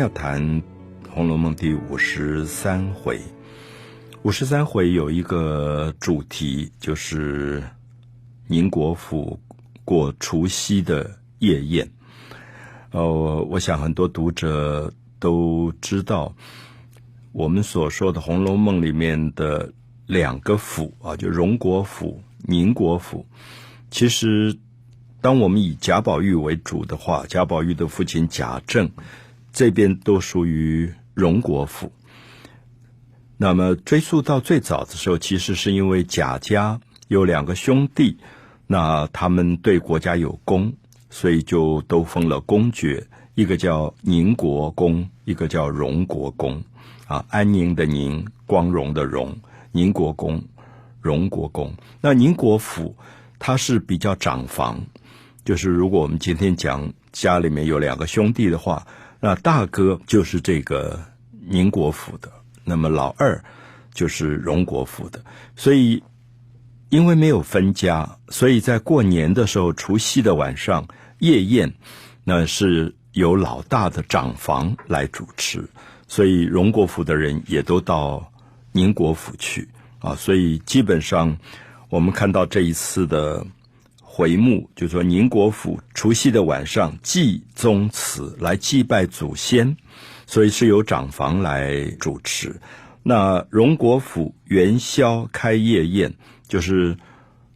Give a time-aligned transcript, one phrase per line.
[0.00, 0.42] 要谈
[1.10, 3.20] 《红楼梦》第五十三回。
[4.22, 7.62] 五十三回有一个主题，就是
[8.46, 9.38] 宁国府
[9.84, 11.90] 过除夕的夜宴。
[12.92, 16.34] 呃，我想很多读者都知道，
[17.32, 19.70] 我们所说的《红楼梦》里面的
[20.06, 23.26] 两个府啊，就荣国府、宁国府，
[23.90, 24.58] 其实
[25.20, 28.90] 当我们以贾宝玉为主的话，贾宝玉的父亲贾政。
[29.52, 31.92] 这边都属于荣国府。
[33.36, 38.18] 那么追溯到最早的时候，其实是因为贾家有两个兄弟，
[38.66, 40.74] 那他们对国家有功，
[41.08, 46.62] 所以就都封了公爵，一个叫宁国公，一个叫荣国公。
[47.06, 49.36] 啊，安宁的宁，光荣的荣，
[49.72, 50.44] 宁国公，
[51.00, 51.74] 荣国公。
[52.02, 52.94] 那宁国府
[53.38, 54.84] 它是比较长房，
[55.46, 58.86] 就是如果我们今天讲家里面有两个兄弟的话。
[59.20, 60.98] 那大哥就是这个
[61.46, 62.32] 宁国府的，
[62.64, 63.44] 那么老二
[63.92, 65.22] 就是荣国府的，
[65.54, 66.02] 所以
[66.88, 71.74] 因为没有分家，所以在过年的时候，除夕的晚上夜宴，
[72.24, 75.68] 那是由老大的长房来主持，
[76.08, 78.32] 所以荣国府的人也都到
[78.72, 81.36] 宁国府去啊，所以基本上
[81.90, 83.46] 我们看到这一次的。
[84.12, 89.76] 回目就说宁国府除夕的晚上祭宗祠来祭拜祖先，
[90.26, 92.60] 所以是由长房来主持。
[93.04, 96.12] 那荣国府元宵开夜宴，
[96.48, 96.96] 就是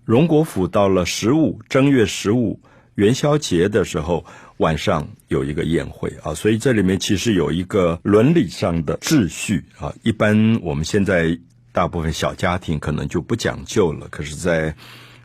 [0.04, 2.60] 荣国府到了十五正月十五
[2.94, 4.24] 元宵节的时候
[4.58, 9.92] 晚上有一个宴会啊，所以这里面其实有一个伦理上的秩序啊。
[10.04, 11.36] 一般我们现在
[11.72, 14.76] 大部分小家庭可能就不讲究了，可是，在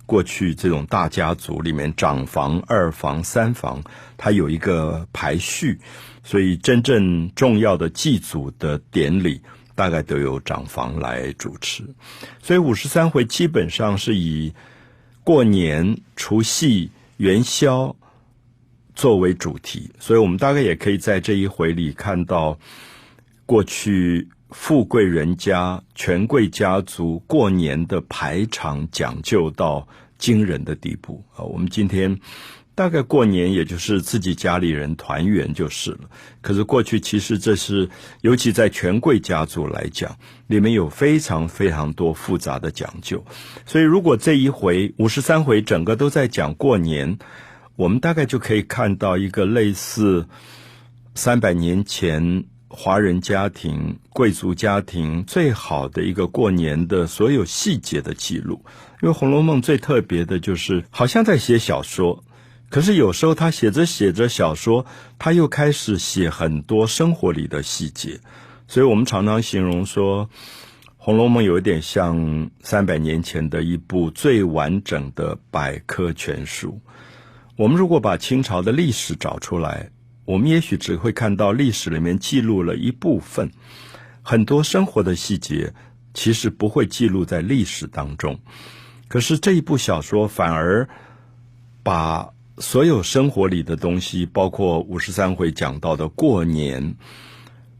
[0.09, 3.83] 过去这种大家族里面，长房、二房、三房，
[4.17, 5.79] 它有一个排序，
[6.23, 9.39] 所以真正重要的祭祖的典礼，
[9.75, 11.83] 大概都由长房来主持。
[12.41, 14.51] 所以五十三回基本上是以
[15.23, 17.95] 过年、除夕、元宵
[18.95, 22.57] 作为主题，所以我们大概也可以在这一回里看到
[23.45, 24.27] 过去。
[24.51, 29.87] 富贵人家、权贵家族过年的排场讲究到
[30.17, 31.43] 惊人的地步啊！
[31.43, 32.19] 我们今天
[32.73, 36.09] 大概过年也就是自己家里人团圆就是了。
[36.41, 37.87] 可是过去其实这是，
[38.21, 40.17] 尤其在权贵家族来讲，
[40.47, 43.23] 里面有非常非常多复杂的讲究。
[43.67, 47.19] 所以如果这一回五十三回整个都在讲过年，
[47.75, 50.27] 我们大概就可以看到一个类似
[51.13, 52.45] 三百年前。
[52.71, 58.63] 华人家庭、贵族家庭最好的一个过年的所有细节的记录，
[59.01, 62.23] 因为《红楼梦》最特别的就是好像在写小说，
[62.69, 64.85] 可是有时候他写着写着小说，
[65.17, 68.19] 他又开始写很多生活里的细节，
[68.67, 70.27] 所以我们常常形容说，
[70.97, 76.79] 《红楼梦》有一点像三百年前的一部最完整的百科全书。
[77.57, 79.89] 我们如果把清朝的历史找出来。
[80.29, 83.49] 我们也许只会看到历史里面记录了一部分，
[84.21, 85.73] 很多生活的细节
[86.13, 88.37] 其实不会记录在历史当中。
[89.07, 90.87] 可是这一部小说反而
[91.81, 92.29] 把
[92.59, 96.93] 所有生活里的东西，包括五十三回讲到的过年，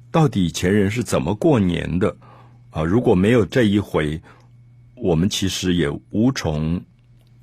[0.10, 2.18] 到底前人是怎么过年的
[2.72, 2.84] 啊？
[2.84, 4.24] 如果没有这一回，
[4.96, 6.82] 我们其实也无从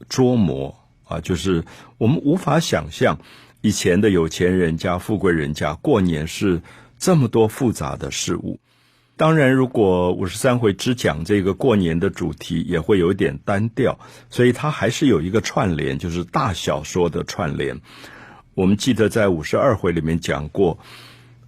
[0.09, 1.65] 捉摸啊，就是
[1.97, 3.21] 我们无法想象。
[3.67, 6.63] 以前的有钱人家、富贵人家过年是
[7.01, 8.61] 这么多复杂的事物。
[9.17, 13.99] 当然，如果五十三回只讲这个过年的主题，也会有点单调。
[14.31, 17.81] 所以它还是有一个串联，就是大小说的串联。
[18.55, 20.79] 我们记得在五十二回里面讲过，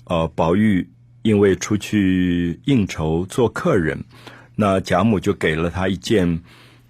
[0.02, 0.90] 呃，宝玉
[1.22, 4.02] 因为出去应酬做客人，
[4.56, 6.42] 那贾母就给了他一件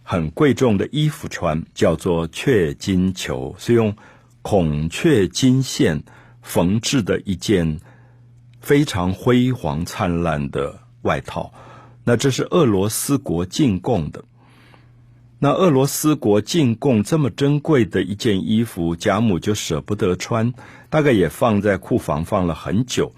[0.03, 3.95] 很贵重的衣服穿，叫做雀金裘，是用。
[4.51, 6.05] 孔雀金线
[6.41, 7.81] 缝制的一件
[8.63, 11.53] 非常辉煌灿烂的外套，
[12.05, 14.25] 那这是俄罗斯国进贡的。
[15.39, 20.55] 那俄罗斯国进贡这么珍贵的一件衣服，贾母就舍不得穿，
[20.89, 23.13] 大概也放在库房放了很久。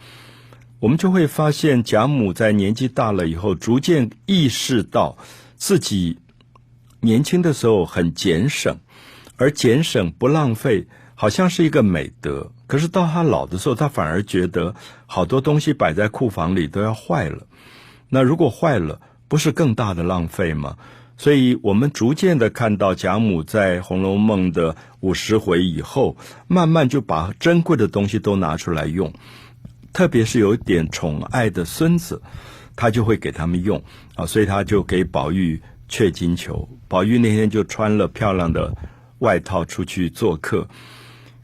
[0.81, 5.17] 我们就会发现，贾母在年纪大了以后，逐渐意识到
[5.55, 6.19] 自己
[7.01, 8.81] 年轻的时候很俭省，
[9.37, 10.89] 而俭省不浪费。
[11.21, 14.75] 好像是一个美德，可是到他老的时候，他反而觉得
[15.05, 17.47] 好多东西摆在库房里都要坏了。
[18.09, 20.79] 那如果坏了，不是更大的浪费吗？
[21.19, 29.13] 所以我们逐渐的看到贾母在《红楼梦》的五十回以后，慢慢就把珍贵的东西都拿出来用，
[29.93, 32.23] 特别是有点宠爱的孙子，
[32.77, 33.85] 他就会给他们用
[34.15, 36.67] 啊，所以他就给宝玉雀金球。
[36.89, 38.75] 宝玉那天就穿了漂亮的
[39.19, 40.67] 外套出去做客，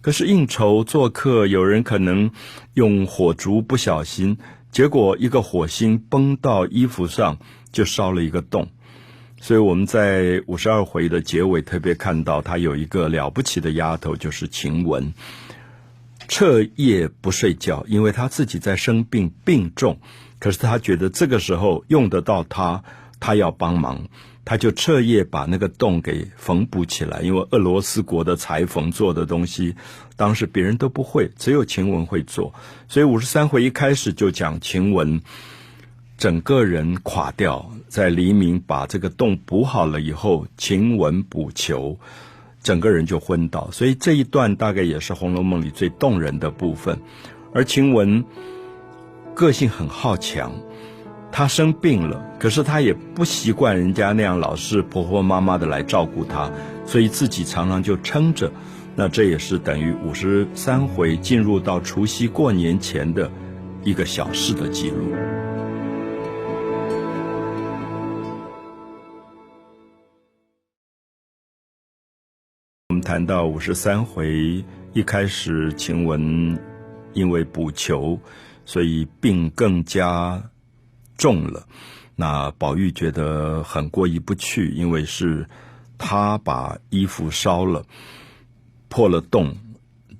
[0.07, 2.31] 可是应酬做客，有人可能
[2.75, 4.39] 用火烛不小心，
[4.71, 7.39] 结果一个火星崩到衣服上，
[7.73, 8.69] 就烧了一个洞。
[9.41, 15.13] 所以我们在五十二回的结尾特别看到，他有一个了不起的丫头，就是晴雯，
[16.29, 19.99] 彻夜不睡觉，因为她自己在生病病重，
[20.39, 22.85] 可是她觉得这个时候用得到她，
[23.19, 24.07] 她要帮忙，
[24.47, 27.21] 他就彻夜把那个洞给缝补起来。
[27.21, 29.75] 因为俄罗斯国的裁缝做的东西，
[30.17, 32.55] 当时别人都不会，只有晴雯会做。
[32.89, 35.21] 所以五十三回一开始就讲晴雯。
[36.19, 41.99] 整个人垮掉，在黎明把这个洞补好了以后，晴雯补球，
[42.63, 43.71] 整个人就昏倒。
[43.71, 46.99] 所以这一段大概也是《红楼梦》里最动人的部分。
[47.53, 48.25] 而晴雯
[49.35, 50.55] 个性很好强，
[51.37, 56.51] 她生病了，可是她也不习惯人家那样老是婆婆妈妈的来照顾她，
[56.87, 58.51] 所以自己常常就撑着。
[58.95, 63.31] 那这也是等于五十三回进入到除夕过年前的
[63.85, 65.13] 一个小事的记录。
[72.89, 76.59] 我们谈到五十三回一开始，晴雯
[77.13, 78.19] 因为补球，
[78.65, 80.43] 所以病更加
[81.17, 81.67] 重了。
[82.15, 85.49] 那宝玉觉得很过意不去，因为是
[85.99, 87.85] 他把衣服烧了，
[88.89, 89.57] 破了洞，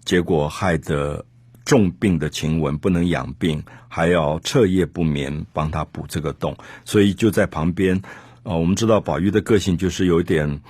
[0.05, 1.25] 结果害得
[1.65, 8.03] 重病的晴雯不能养病，还要彻夜不眠帮他补这个洞，所以就在旁边。
[8.43, 10.61] 哦，我们知道宝玉的个性就是有点。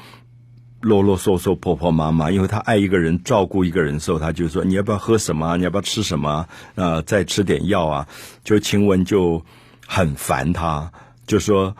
[0.82, 5.56] 啰啰嗦嗦、婆婆妈妈，因为他爱一个人、照顾一个人的时候，他就说：“你要不要喝什么？
[5.56, 6.46] 你要不要吃什么？
[6.76, 8.06] 啊，再吃点药啊。”
[8.44, 9.44] 就晴雯就
[9.86, 10.92] 很烦他，
[11.26, 11.76] 就说：“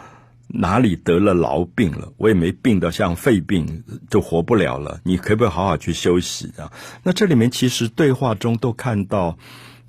[0.49, 2.13] 哪里得了痨病了？
[2.17, 5.01] 我也没病到像肺病，就活不了了。
[5.05, 6.73] 你可不可以好好去休息啊？”
[7.05, 9.37] 那这里面其实对话中都看到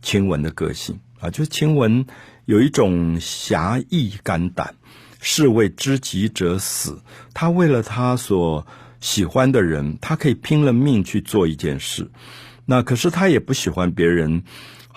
[0.02, 2.06] 晴雯的个性啊，就是晴雯
[2.46, 4.76] 有一种侠义肝胆，
[5.22, 7.02] 是为知己者死。
[7.34, 8.66] 他为了他所。
[9.00, 12.10] 喜欢的人，他可以拼了命去做一件事，
[12.66, 14.42] 那可是他也不喜欢别人，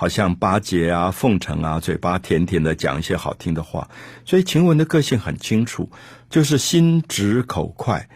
[0.00, 3.90] 好像巴结啊、奉承啊，嘴巴甜甜的讲一些好听的话。
[4.24, 5.90] 所以晴雯的个性很清楚，
[6.30, 8.08] 就是心直口快，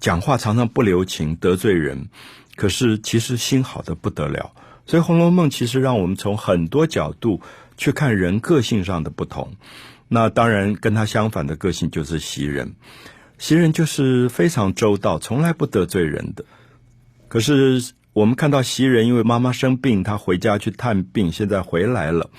[0.00, 2.08] 讲话常常不留情，得罪人。
[2.54, 4.52] 可是其实心好的不得了。
[4.86, 7.42] 所以《红楼梦》其实让我们从很多角度
[7.76, 9.56] 去看人个性上的不同。
[10.08, 12.76] 那当然跟他相反的个性就是袭人。
[13.36, 16.46] 袭人就是非常周到，从来不得罪人的。
[17.28, 22.30] 可是我们看到袭人，因为妈妈生病，她回家去探病，现在回来了。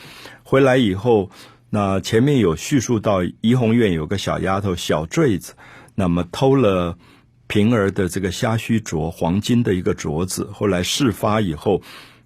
[0.42, 1.30] 回来以后，
[1.70, 5.54] 那前面有叙述到怡红院有个小丫头小坠子，
[5.94, 6.98] 那么偷了
[7.46, 10.50] 平儿的这个虾须镯，黄金的一个镯子。
[10.52, 11.80] 后来事发以后，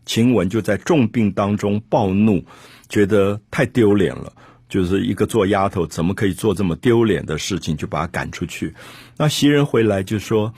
[0.05, 2.41] 晴雯就在重病当中暴怒，
[2.87, 4.31] 觉得太丢脸了。
[4.69, 7.75] 就是一个做丫头，怎么可以做这么丢脸的事情？
[7.75, 8.73] 就把她赶出去。
[9.17, 10.53] 那袭人回来就说，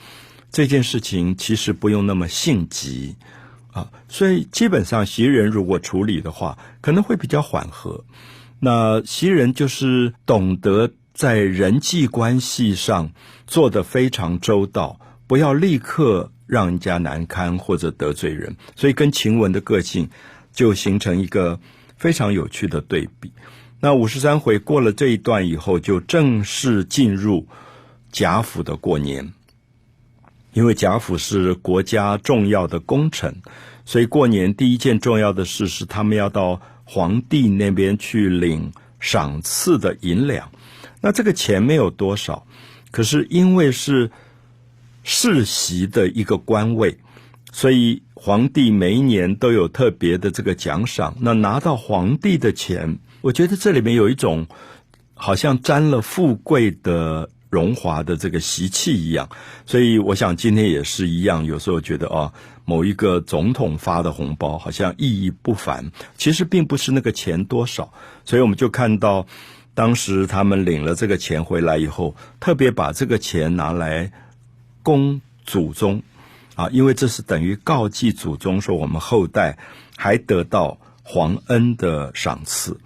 [0.54, 3.16] 这件事情其实不用那么性急
[3.72, 3.90] 啊。
[4.08, 8.04] 所以基本上袭人如果处理的话，可能会比较缓和。
[8.60, 13.10] 那袭人就是懂得在人际关系上
[13.48, 18.56] 做得非常周到，不要立刻让人家难堪或者得罪人。
[18.76, 20.08] 所以跟晴雯的个性
[20.52, 21.58] 就形成一个
[21.96, 23.32] 非常有趣的对比。
[23.80, 27.48] 那五十三回过了这一段以后，就正式进入
[28.12, 29.32] 贾府的过年。
[30.54, 33.42] 因为贾府是国家重要的功臣，
[33.84, 40.50] 所以过年第一件重要的事是他们要到皇帝那边去领赏赐的银两。
[41.00, 42.46] 那这个钱没有多少，
[42.90, 44.10] 可是因为是
[45.02, 46.96] 世袭的一个官位，
[47.52, 51.14] 所以皇帝每一年都有特别的这个奖赏。
[51.20, 52.98] 那拿到皇帝的钱。
[53.20, 54.46] 我觉得这里面有一种
[55.14, 59.28] 好像沾了富贵的荣华的这个习气一样，
[59.64, 61.44] 所以我想今天也是一样。
[61.44, 62.32] 有时候觉得啊，
[62.64, 67.92] 某一个总统发的红包好像意义不凡，其实并不是那个钱多少。
[68.24, 69.24] 所以我们就看到
[69.72, 74.10] 当时他们领了这个钱回来以后，特别把这个钱拿来
[74.82, 76.02] 供祖宗
[76.56, 79.56] 啊，因为这是等于告祭祖宗，说我们后代
[79.96, 82.76] 还得到皇恩的赏赐。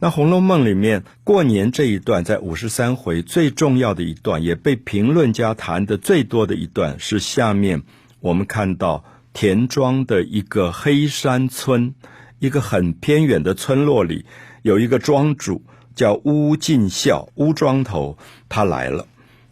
[0.00, 7.82] 那《红楼梦》里面过年这一段，在五十三回最重要的一段，也被评论家谈的最多的一段，是下面
[8.20, 11.94] 我们看到田庄的一个黑山村，
[12.38, 14.26] 一个很偏远的村落里，
[14.62, 15.62] 有一个庄主
[15.94, 19.06] 叫乌进孝，乌庄头，他来了。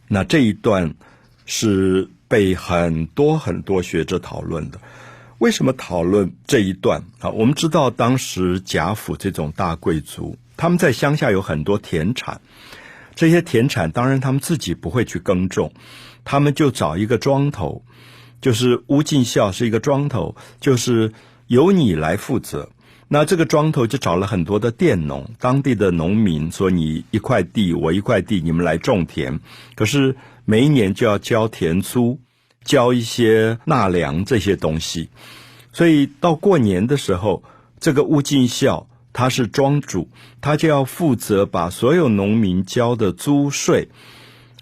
[0.08, 0.94] 那这一段
[1.46, 4.78] 是被很多很多学者讨论的。
[5.42, 7.30] 为什么讨论这一段啊？
[7.30, 12.40] 我们知道当时贾府这种大贵族，他们在乡下有很多田产，
[13.16, 15.72] 这些田产当然他们自己不会去耕种，
[16.22, 17.82] 他们就找一个庄头，
[18.40, 21.12] 就是乌进孝是一个庄头，就是
[21.48, 22.70] 由你来负责。
[23.08, 29.40] 那这个庄头就找了很多的佃农，当地的农民说：“你一块地，我一块地，你们来种田。
[29.74, 32.20] 可是每一年就要交田租。”
[32.64, 35.08] 交一些纳粮这些东西，
[35.72, 37.42] 所以到过年的时候，
[37.80, 40.08] 这个乌进孝他是庄主，
[40.40, 43.88] 他就要负责把所有农民交的租税，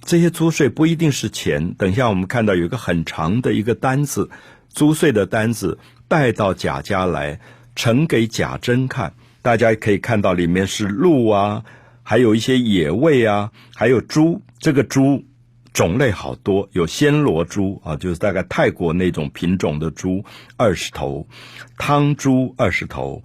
[0.03, 1.75] 这些租税不一定是钱。
[1.75, 4.31] 等一下我们看到有一个很长的一个单子，
[4.69, 5.79] 租税的单子
[6.09, 7.39] 带到贾家来
[7.77, 11.63] 呈给贾珍看，大家可以看到里面是鹿啊，
[12.03, 15.25] 还有一些野味啊，还有猪，这个猪。
[15.73, 20.25] 种类好多，有暹罗猪啊，就是大概泰国那种品种的猪
[20.57, 21.29] 二十头，
[21.79, 23.23] 汤猪二十头，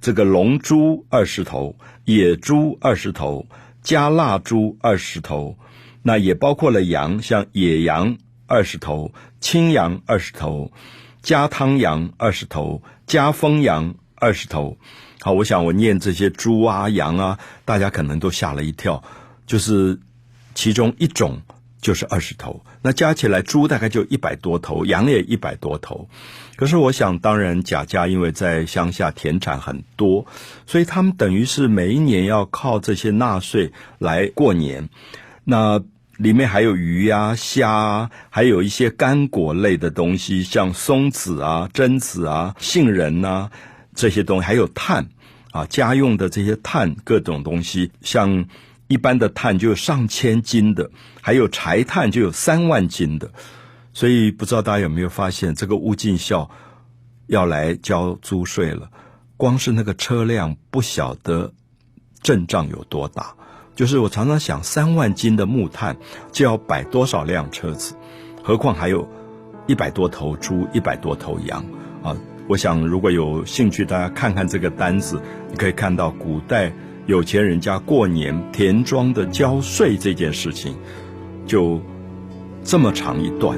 [0.00, 3.46] 这个龙猪二十头，野猪二十头，
[3.82, 5.58] 加腊猪二十头，
[6.02, 10.70] 那也包括了羊，像野羊二十头，青羊二十头，
[11.20, 14.78] 加汤羊二十头，加风羊二十头。
[15.20, 19.02] 好，我想我念这些猪啊羊啊，大家可能都吓了一跳，
[19.46, 19.98] 就是
[20.54, 21.42] 其中一种。
[21.86, 26.08] 就是二十头，那加起来猪大概就一百多头，羊也一百多头。
[26.56, 30.26] 可是我想，当然贾家因为在乡下田产很多，
[30.66, 34.88] 所以他们等于是每一年要靠这些纳税来过年。
[35.44, 35.80] 那
[36.16, 43.48] 里面还有鱼啊、虾，还有一些干果类的东西，像松子啊、榛子啊、杏仁呐
[43.94, 45.06] 这些东西，还有炭
[45.52, 48.46] 啊，家用的这些炭各种东西，像。
[48.88, 50.90] 一般的炭就有上千斤的，
[51.20, 53.30] 还有柴炭就有三万斤的，
[53.92, 56.48] 所以不知道大家有没有发现，这个乌进孝
[57.26, 58.88] 要来交租税了。
[59.36, 61.52] 光是那个车辆，不晓得
[62.22, 63.34] 阵仗有多大。
[63.74, 65.96] 就是我常常想，三万斤的木炭
[66.32, 67.94] 就要摆多少辆车子，
[68.42, 69.06] 何况还有
[69.66, 71.62] 一百多头猪、一百多头羊
[72.02, 72.16] 啊！
[72.48, 76.72] 我想，如果有兴趣，大家看看这个单子，你可以看到古代。
[77.06, 80.74] 有钱人家过年田庄的交税这件事情，
[81.46, 81.80] 就
[82.64, 83.56] 这么长一段。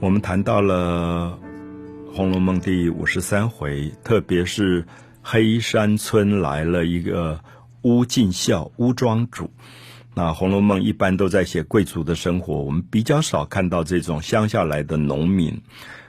[0.00, 1.38] 我们谈到了
[2.14, 4.84] 《红楼梦》第五十三回，特别是
[5.22, 7.40] 黑山村来了一个
[7.84, 9.50] 乌进孝乌庄主。
[10.14, 15.62] 那《红楼梦》一般都在写贵族的生活，我们比较少看到这种乡下来的农民，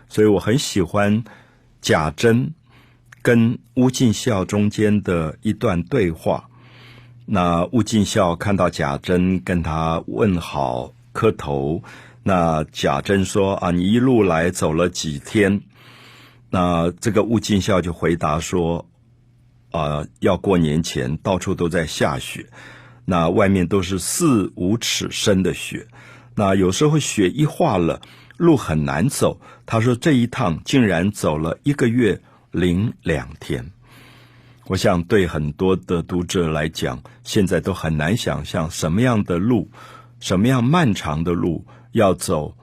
[0.09, 1.23] 所以我很喜欢
[1.81, 2.53] 贾珍
[3.21, 6.49] 跟乌进孝中间的一段对话。
[7.27, 11.83] 那乌进孝看到贾珍跟他问好磕头，
[12.23, 15.61] 那贾珍说：“啊，你一路来走了几天？”
[16.49, 18.87] 那这个乌进孝就回答说
[19.71, 22.47] ：“啊，要过年前，到处都在下雪。”
[23.05, 25.87] 那外面都是四五尺深的雪，
[26.35, 28.01] 那有时候雪一化了，
[28.37, 29.41] 路很难走。
[29.65, 33.71] 他说这一趟竟然走了一个月零两天。
[34.67, 39.69] 我想对很多的读者来讲，现在都很难想象什么样的路，
[40.19, 42.55] 什么样漫长的路要走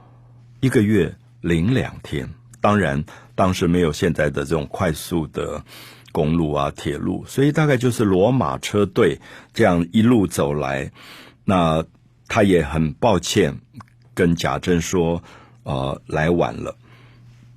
[0.61, 2.33] 一个月零两天。
[2.61, 3.05] 当然，
[3.35, 5.63] 当时没有现在的这种快速的。
[6.13, 9.21] 公路啊，铁路，所以大概就是罗马车队
[9.53, 10.91] 这样一路走来。
[11.45, 11.85] 那
[12.27, 13.59] 他也很抱歉，
[14.15, 15.23] 跟贾珍说
[15.65, 16.77] ：“呃，来晚了。”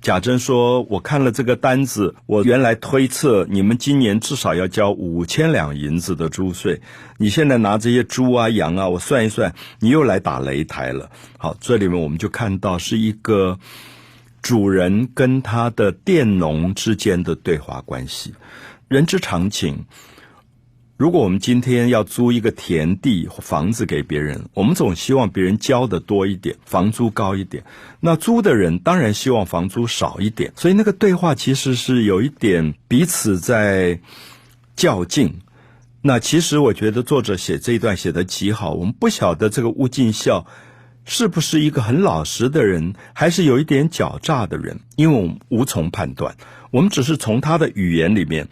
[0.00, 6.80] 贾珍说：“我看了这个单子，我原来推测你们今年至少要交五千两银子的租税。
[7.18, 13.58] 你现在拿这些猪啊、羊啊，我算一算，你又来打擂台了。”好，这里面我们就看到是一个。
[14.42, 18.34] 主人跟他的佃农之间的对话关系，
[18.88, 19.84] 人之常情。
[20.96, 27.64] 如果我们今天要租一个田地房子给别人，我们总希望别人交的多一点，房租高一点。
[28.00, 30.52] 那租的人当然希望房租少一点。
[30.54, 34.00] 所以那个对话其实是有一点彼此在
[34.76, 35.40] 较劲。
[36.02, 38.72] 那其实我觉得作者写这一段写的极好。
[38.72, 40.46] 我们不晓得这个乌进孝。
[41.04, 44.80] 是不是一个很老实的人，还是有一点狡诈的人？
[44.96, 46.36] 因为我们无从判断，
[46.70, 48.48] 我们只是从他的语言里面，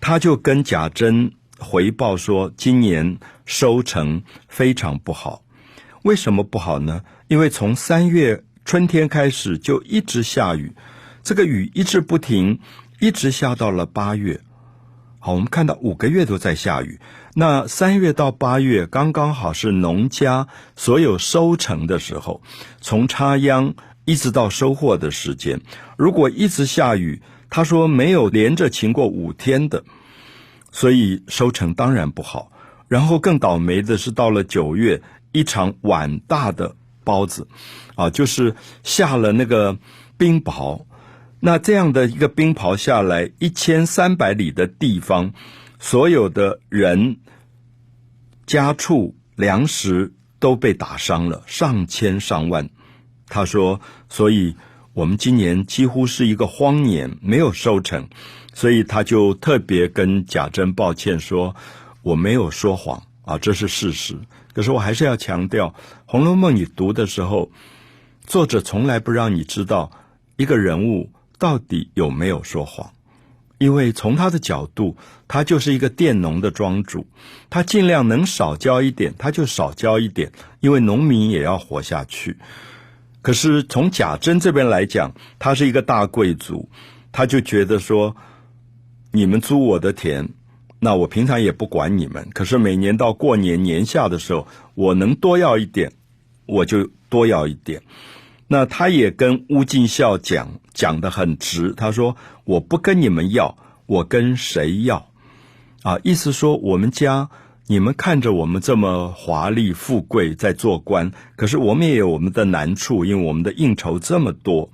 [0.00, 5.42] 他就跟贾珍回报说，今年收成非常不好。
[6.02, 7.02] 为什么不好呢？
[7.28, 10.74] 因为从三月春天开始就一直下雨，
[11.22, 12.60] 这个雨一直不停，
[13.00, 14.40] 一直下到了八月。
[15.18, 17.00] 好，我们看到五个月都在下雨。
[17.36, 22.42] 那三月到八月刚刚好是农家所有收成的时候，
[22.80, 23.74] 从插秧
[24.04, 25.60] 一直到收获的时间。
[25.96, 29.82] 如果一直下雨，他说没有连着晴过五天的，
[30.70, 32.52] 所以收成当然不好。
[32.86, 37.48] 然后更倒霉的是到了九月，一场碗大的包子，
[37.96, 39.76] 啊，就是下了那个
[40.16, 40.84] 冰雹。
[41.40, 45.32] 那这样的一个冰雹下来，一千三百里的地方，
[45.86, 47.18] 所有的人、
[48.46, 52.70] 家畜、粮食都被打伤了，上千上万。
[53.28, 54.56] 他说：“所以
[54.94, 58.08] 我们今年几乎是一个荒年，没有收成。”
[58.54, 61.54] 所以他就特别跟贾珍抱歉说
[62.00, 64.16] ：“我没有说谎啊，这是事实。
[64.54, 65.68] 可是我还是要强调，
[66.06, 67.50] 《红楼梦》你读的时候，
[68.26, 69.90] 作者从来不让你知道
[70.36, 72.93] 一个人物。”到底有没有说谎？
[73.58, 74.96] 因为从他的角度，
[75.28, 77.06] 他就是一个佃农的庄主，
[77.48, 82.36] 他尽量能少交一点，他就少交一点，因为农民也要活下去。
[83.22, 86.68] 可是从贾珍这边来讲，他是一个大贵族，
[87.10, 88.14] 他就觉得说，
[89.12, 90.28] 你们租我的田，
[90.80, 95.92] 那我平常也不管你们，可是每年到过年年下的时候，我能多要一点，
[96.44, 97.80] 我就多要一点。
[98.46, 101.72] 那他也跟乌进孝讲，讲的很直。
[101.72, 105.08] 他说：“我不跟你们要，我跟谁要？
[105.82, 107.30] 啊，意思说我们家
[107.66, 114.70] 你们看着我们这么华丽富贵在做官，可是我们也有我们的难处，因为我们的应酬这么多。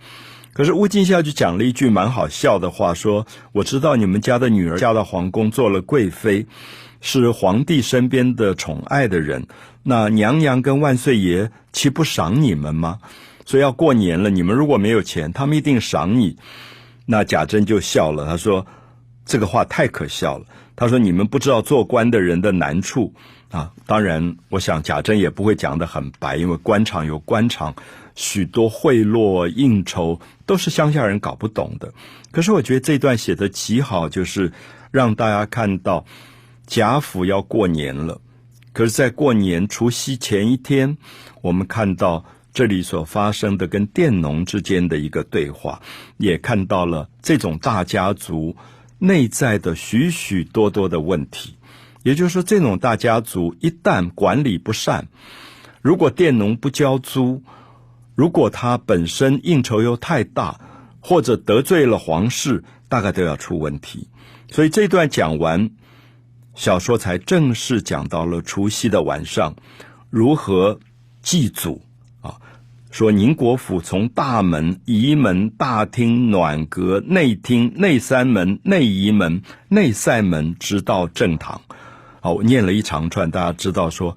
[0.52, 6.46] 可是乌进孝就讲了一句蛮好笑的话，说：我知道你们家的女儿嫁到皇宫做了贵妃，
[7.00, 9.46] 是皇帝身边的宠爱的人，
[9.84, 12.98] 那娘娘跟万岁爷岂不赏你们吗？”
[13.50, 16.36] 所以要过年了，你们如果没有钱，他们一定赏你。
[17.04, 18.64] 那贾珍就笑了，他说
[19.26, 23.12] ：“这个话太可笑了。”他说：“你们不知道做官的人的难处
[23.50, 27.74] 啊。”当然，我想贾珍也不会讲得很白，因为官场有官场
[28.14, 31.92] 许多贿赂应酬，都是乡下人搞不懂的。
[32.30, 34.52] 可是我觉得这段写的极好，就是
[34.92, 36.04] 让大家看到
[36.68, 38.20] 贾府要过年了。
[38.72, 40.96] 可是，在过年除夕前一天，
[41.42, 42.24] 我们看到。
[42.52, 45.80] 这里所发生的跟佃农之间的一个对话，
[46.16, 48.56] 也看到了这种大家族
[48.98, 51.56] 内在的许许多多的问题。
[52.02, 55.08] 也就是说，这种大家族一旦管理不善，
[55.80, 57.42] 如果佃农不交租，
[58.14, 60.60] 如果他本身应酬又太大，
[61.00, 64.08] 或者得罪了皇室，大概都要出问题。
[64.50, 65.70] 所以这段讲完，
[66.54, 69.54] 小说才正式讲到了除夕的晚上
[70.10, 70.80] 如何
[71.22, 71.82] 祭祖。
[72.90, 81.60] 说宁国府从大门、仪门、大厅、暖阁、内厅、内三门、内仪门、内塞门，直到正堂。
[82.20, 84.16] 好，我念了一长串，大家知道说，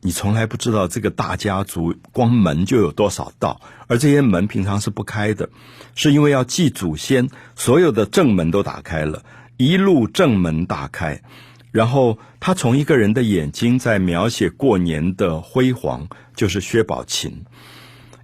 [0.00, 5.50] 你从来不知道这个大家族光门就有多少道，而这些门平常是不开的，
[5.96, 9.24] 是因为要祭祖先，所有的正门都打开了，
[9.56, 11.20] 一路正门打开，
[11.72, 16.06] 然后他从一个人的眼睛在描写过年的辉煌，
[16.36, 17.44] 就是薛宝琴。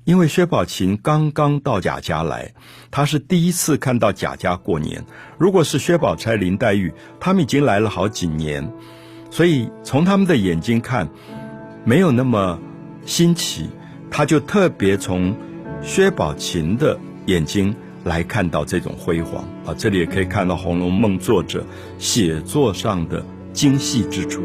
[0.05, 2.55] 因为薛宝琴刚刚到贾家来，
[2.91, 5.05] 他是第一次看到贾家过年。
[5.37, 8.73] 如果是薛宝钗、林黛玉，他们已经来了好几年，
[9.31, 11.09] 所以从他们的眼睛看，
[11.85, 12.59] 没有那么
[13.05, 13.69] 新奇。
[14.11, 15.37] 他就特别从
[15.83, 19.75] 薛宝琴的眼睛来看到这种辉煌啊！
[19.77, 21.67] 这里也可以看到《红楼梦》作者
[21.99, 24.43] 写作上的精细之处。